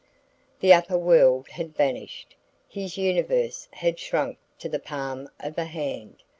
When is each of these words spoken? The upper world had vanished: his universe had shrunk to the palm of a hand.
The 0.61 0.73
upper 0.73 0.97
world 0.97 1.47
had 1.49 1.75
vanished: 1.75 2.33
his 2.67 2.97
universe 2.97 3.67
had 3.73 3.99
shrunk 3.99 4.39
to 4.57 4.67
the 4.67 4.79
palm 4.79 5.29
of 5.39 5.55
a 5.59 5.65
hand. 5.65 6.23